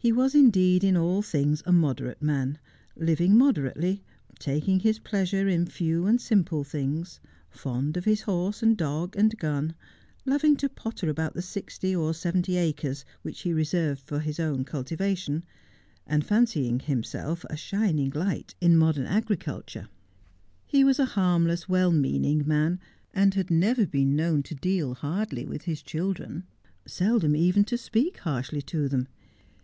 [0.00, 2.58] He was indeed in all things a moderate man,
[2.96, 4.04] living moderately,
[4.38, 7.18] taking his pleasure in few and simple things,
[7.50, 9.74] fond of his horse and dog and gun,
[10.24, 14.64] loving to potter about the sixty or seventy acres which he reserved for his own
[14.64, 15.44] cultivation,
[16.06, 19.88] and fancying himself a shining light in modern agriculture.
[20.64, 22.78] He was a harmless, well meaning man,
[23.12, 26.44] and had never been known to deal hardly with his children,
[26.86, 29.08] seldom even to speak harshly to them.